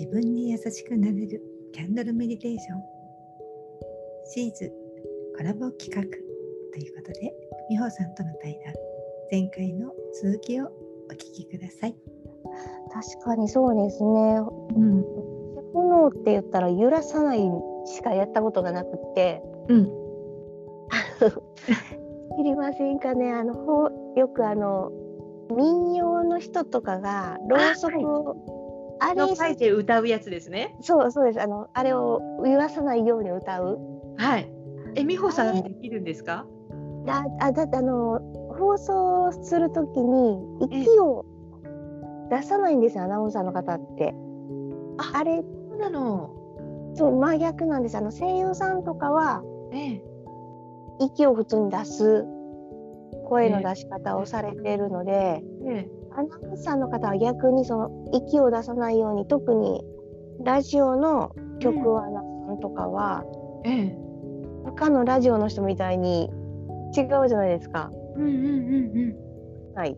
[0.00, 1.42] 自分に優しくなれる
[1.74, 2.82] キャンドルメディテーション。
[4.24, 4.72] シーズ
[5.36, 7.34] コラボ企画ということで
[7.68, 8.72] 美穂さんとの対談
[9.30, 9.92] 前回の
[10.22, 10.68] 続きをお
[11.12, 11.94] 聞きください。
[12.90, 14.38] 確かにそうですね、
[14.74, 15.04] うん、
[15.74, 17.40] 炎って言ったら揺らさない
[17.84, 19.84] しかやったことがなくて、うん、
[22.38, 23.30] 知りませんかね。
[23.34, 24.90] あのほよくあの
[25.54, 28.59] 民謡の人とかがろうそくを
[29.00, 30.76] あれ書いて歌うやつですね。
[30.80, 33.78] そうそうですあのあれを言わさないように歌う。
[34.16, 34.50] はい。
[34.94, 36.46] え美穂さんできるんですか？
[37.06, 38.20] だあだってあの
[38.58, 41.24] 放送するときに息を
[42.30, 44.14] 出さないんですよアナウンサーの方って。
[44.98, 46.36] ああれそうなの。
[46.94, 49.42] そう真逆なんですあの声優さんとかは、
[49.72, 50.02] ええ、
[50.98, 52.26] 息を普通に出す
[53.28, 59.82] 声の出し方をされているので、ええ、アナウンサーの方は逆にその息を出さないように特に
[60.44, 63.24] ラジオの局アナさんとかは、
[63.64, 63.96] ええ、
[64.64, 66.30] 他のラジオの人みたいに
[66.96, 67.90] 違うじゃないですか。
[68.16, 69.76] うんうんうんうん。
[69.76, 69.96] はい。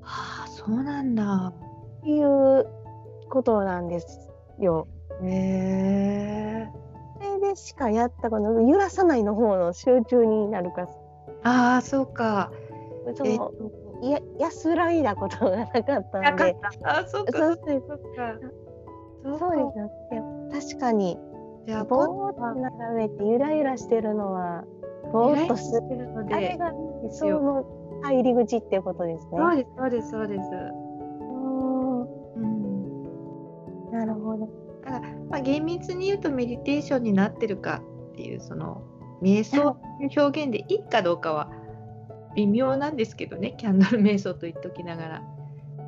[0.00, 1.52] はあそうなんだ。
[2.00, 2.66] っていう
[3.28, 4.86] ことなんですよ。
[5.22, 6.70] へえ。
[7.20, 10.88] それでしかやったこと揺らさないの方の集中になるか
[11.42, 12.52] ああそうか。
[13.14, 13.52] その
[14.02, 16.56] や安らいだことがなかったので。
[16.84, 17.88] あそうかそうそうか。
[19.38, 20.70] そうですね。
[20.70, 21.18] 確かに。
[21.66, 24.64] じゃあぼーっと眺めてゆらゆらしてるのは
[25.12, 26.72] ぼーっとするので、あれが
[27.10, 27.64] その
[28.04, 29.30] 入り口っていうことですね。
[29.36, 30.40] そうですそうですそうです。
[32.36, 33.90] うん。
[33.90, 34.48] なるほど。
[34.84, 38.82] だからまあ厳密に言うとメディテーションになってるかっていうその
[39.20, 41.50] 瞑想表現でいいかどうかは
[42.36, 45.22] 微妙なんですけどねキャンドル瞑想と言っときながら。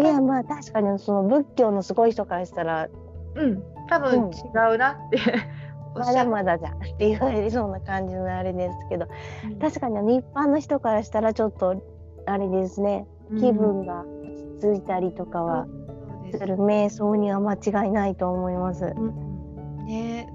[0.00, 2.88] いやまあ確かにその仏教のすごい人からしたら
[3.34, 5.18] うん多分違うなって、
[5.94, 9.06] うん、まだまだじゃんって言われそうな感じのあれですけど、
[9.44, 11.82] うん、確かに一般の人からしたらちょっと
[12.26, 13.06] あれですね。
[13.38, 14.04] 気分が
[14.60, 15.66] 落ち着いたりとかは
[16.30, 16.46] す。
[16.46, 18.84] る瞑想には間違いないと思います。
[18.84, 20.32] うん、ね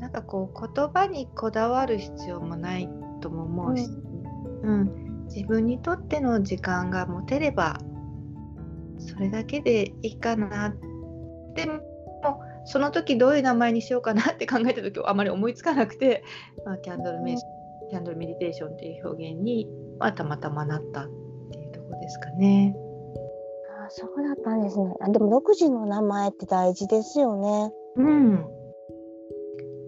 [0.00, 2.88] なんかこう言葉にこだわる必要もない
[3.20, 4.01] とも思うし、うん、
[4.62, 7.80] うん、自分にとっての時間が持てれば
[8.98, 10.74] それだけでいいかな
[11.54, 11.80] でも
[12.64, 16.22] その時どういう名前にしようかなって考えた時はあまり思いつかなくて、
[16.64, 17.36] まあ、キャンドルメ
[17.90, 19.68] キャンドルメディテーションっていう表現に、
[19.98, 21.08] まあ、たまたまなったっ
[21.50, 22.74] ていうとこですかね。
[23.84, 24.94] あそうだったんですね。
[25.00, 27.72] あでも独自の名前って大事ですよね。
[27.96, 28.46] うん。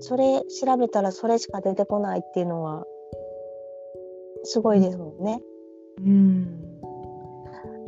[0.00, 2.84] それ調べたらそれしか出てこないっていうのは
[4.44, 5.40] すごいですもんね。
[5.98, 6.60] うん。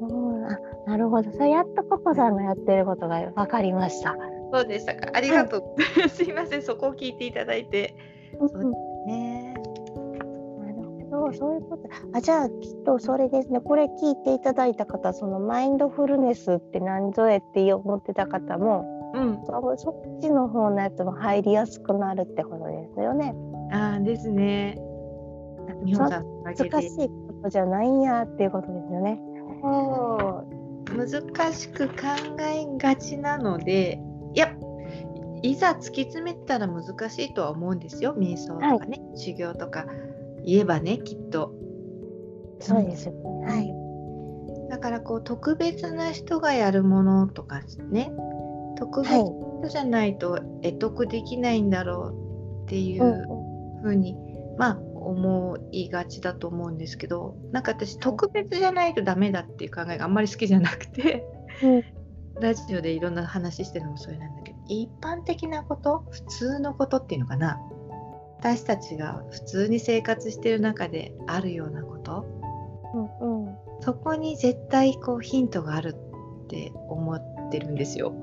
[0.00, 1.30] うん、あなるほど。
[1.32, 4.16] それやっとココさんがやってることが分かりました。
[4.52, 5.10] そうでしたか。
[5.12, 5.62] ありがとう。
[6.00, 6.62] はい、すいません。
[6.62, 7.94] そこを聞いていただいて。
[8.38, 8.58] そうです
[9.06, 9.54] ね。
[9.54, 10.74] なる
[11.10, 11.32] ほど。
[11.32, 11.88] そういうこと。
[12.14, 13.60] あ、じゃあきっとそれですね。
[13.60, 18.94] これ聞いていただいた方、そのマインドフルネスって何ぞえって思ってた方も。
[19.14, 19.40] うん、
[19.78, 23.34] そっちの方のやつも入りやすくなるってことですよね。
[23.72, 24.78] あですね。
[25.74, 29.20] 難しいことじゃないんやっていうことですよね。
[30.96, 31.94] 難しく考
[32.40, 34.00] えがちなので
[34.34, 34.54] いや
[35.42, 38.14] いざ突き詰めたら難しいとは思うんですよ。
[38.16, 39.86] 瞑想とかね、はい、修行とか。
[40.44, 41.52] 言えばねきっと。
[42.60, 48.12] そうです、はい、だからこう特別な人がやるものとかね。
[48.76, 52.14] 特別じゃないと得得できないんだろ
[52.62, 53.26] うっていう
[53.82, 54.16] ふうに、
[54.56, 61.24] まあ思いがちだと思うんですけどなんか私特別じゃないとダメだっていう考えがあんまり好きじゃなくて、
[61.62, 61.84] うん、
[62.40, 67.58] ラジオでいろんな話してるのもそれなんだけど一般的なこと普通のことっていうのかな。
[68.40, 72.24] 私たちが普通に生活してる中であるようなこと、
[73.20, 75.96] うんうん、そこに絶対こうヒントがある
[76.44, 78.14] って思ってるんですよ。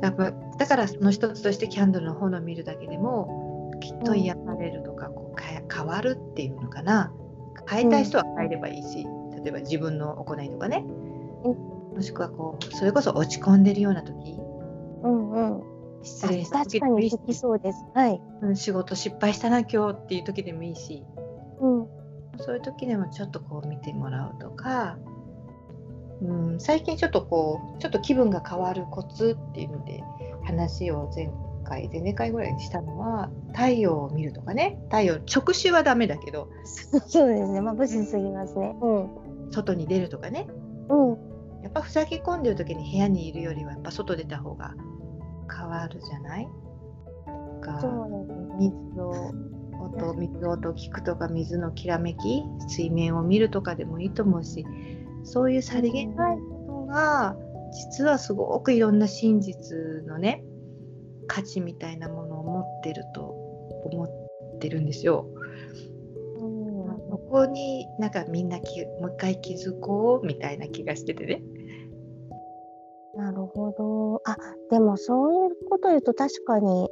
[0.00, 3.45] だだからその一つとしてキャンドルの本を見るだけでも
[3.80, 7.12] きっと癒されるとか、こう変わるっていうのかな。
[7.68, 10.84] 変えたい人は変えればいいし、うん、例えば自分の行いとかね、
[11.44, 11.50] う
[11.92, 14.38] ん、もしくはこうそれこそ落ち込んでるような時、
[15.02, 15.62] うんうん、
[16.02, 17.18] 失礼した時でもいいし。
[17.34, 18.20] そうです、はい、
[18.54, 21.04] 仕事失敗したな今日っていう時でもいいし、
[21.60, 21.88] うん、
[22.38, 24.98] そういう時でもちょっとこう見てもらうとか。
[26.22, 30.02] うん、最近ちょっとこうちょっと気分が変わるコツっていうので
[30.44, 31.26] 話を前
[31.68, 34.78] 回前々回ぐらいにしたのは太陽を見るとかね。
[34.84, 36.48] 太陽直視はダメだけど
[37.06, 37.60] そうですね。
[37.60, 38.88] まあ無視すぎますね、う
[39.48, 40.46] ん、外に出るとかね、
[40.88, 41.08] うん、
[41.62, 44.74] やっぱ塞ぎ込んでる時に部屋にいるよりはやっぱ外出た方が
[45.54, 46.48] 変わるじゃない？
[47.60, 47.80] か
[48.58, 49.32] 水を
[49.80, 54.66] 音水音を聞くとか水のきらめき水面を見るとかでもいいと思うし
[55.24, 57.36] そういうさりげないことが
[57.72, 59.76] 実はすごくいろんな真実
[60.06, 60.42] のね
[61.26, 63.22] 価値みたいなものを持ってると
[63.84, 65.26] 思ってるんですよ。
[67.08, 71.42] そこになんかみんなきもう一回気づこうみたいな気がしててね。
[73.14, 74.22] なるほど。
[74.30, 74.36] あ
[74.70, 76.88] でもそういうこと言うと確かに、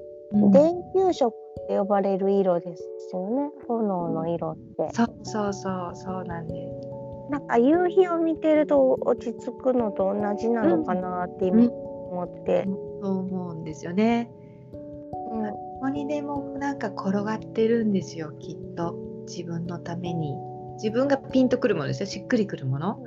[0.52, 2.82] 電球色って呼ばれる色です
[3.12, 4.94] よね炎の色って。
[4.94, 7.30] そうそうそうそうなんです。
[7.30, 11.70] なんか夕日を見てると落ち着くのと同じなのかなって今
[12.14, 12.64] 思って。
[13.02, 14.30] そう思うんですよね。
[14.72, 15.50] うん、ど
[15.80, 18.96] こにでもなんか転がってるんですよきっと。
[19.26, 20.34] 自分のために。
[20.76, 22.06] 自分がピンとくるものですよ。
[22.06, 22.98] しっくりくるもの。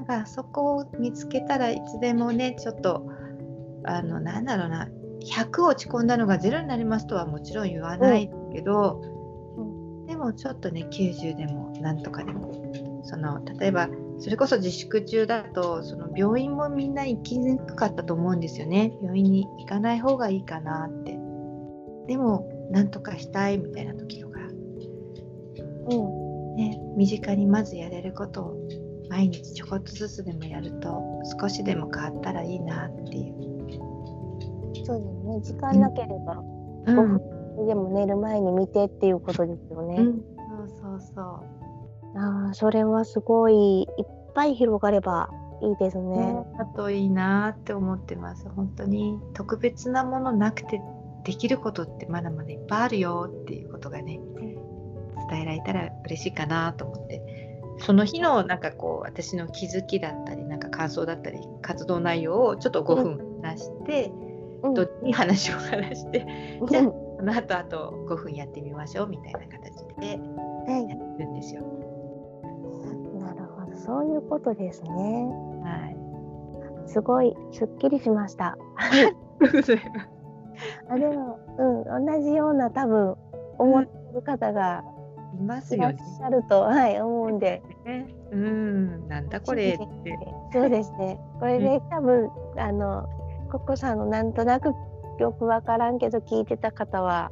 [0.00, 3.06] だからそこを見つけたらいつでもねちょっと
[3.84, 4.88] あのなんだろうな。
[5.20, 9.02] 100落ち込んだのが0になりますとはもちろん言わないけど、
[9.56, 9.60] う
[10.04, 12.48] ん、でもちょっとね90でもなんとかでも。
[13.04, 18.92] その例えばそれこそ自粛中だとその病院もみんな行きにくかったと思うんですよね。
[19.02, 21.12] 病院に行かない方がいいかなって。
[22.06, 24.40] でもなんとかしたいみたいな時とか、
[25.90, 26.56] うん。
[26.56, 28.56] ね、身近にまずやれることを
[29.08, 31.00] 毎日ちょこっとずつでもやると
[31.40, 33.34] 少しでも変わったらいいなっていう。
[34.84, 35.40] そうですね。
[35.42, 36.42] 時間なければ
[36.86, 40.22] 5分でも寝る前に見てっていうことですよね、うん、
[40.80, 41.57] そうそうそう
[42.16, 43.86] ああ、それはすごいいっ
[44.34, 45.30] ぱい広がれば
[45.62, 46.46] いいですね。
[46.58, 48.48] だといいなって思ってます。
[48.48, 50.80] 本当に特別なものなくて
[51.24, 54.20] できることってまだまだいっぱいあるよっていうことがね、
[55.30, 57.48] 伝えられたら嬉しいかなと思って。
[57.80, 64.10] その日のなんかこう私の気づきだったりなんか感想だったり活動内容をちょっと5分話して、
[64.62, 71.62] うん、どっちに話を話して、うん、じゃあこの後あと5分やってみましょうみたいな形でやってるんですよ。
[73.78, 74.90] そういうことですね。
[74.90, 75.94] は
[76.86, 76.88] い。
[76.88, 78.56] すごいすっきりしました。
[80.90, 83.16] あでも、うん、同じような多分
[83.58, 84.82] 思ってる方が
[85.38, 87.62] いますよ、ね、いらっしゃると、はい、思うんで。
[88.32, 90.18] うん、なんだこれって。
[90.52, 91.20] そうですね。
[91.38, 93.06] これで、多分あの
[93.50, 94.74] ココさんのなんとなく
[95.18, 97.30] よくわからんけど聞いてた方は。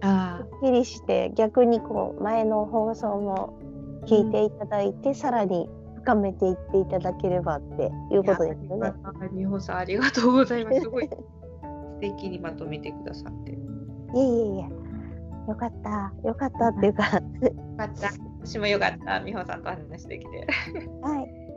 [0.00, 3.58] あすっきりして逆にこう前の放送も
[4.06, 5.68] 聞いていただいて、うん、さらに
[6.08, 8.92] 深めていっていただければっていうことですよね。
[9.34, 10.80] 美穂さんありがとうございます。
[10.80, 13.52] すごい素敵にまとめてくださって。
[13.52, 13.54] い
[14.16, 14.62] えいえいえ。
[15.48, 17.04] よかった、よかったっていうか。
[17.04, 17.10] よ
[17.76, 18.10] かった。
[18.42, 19.20] 私もよかった。
[19.20, 20.46] 美穂さんと話できて。
[21.02, 21.47] はい。